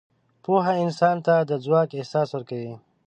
[0.43, 2.73] پوهه انسان ته د ځواک احساس ورکوي.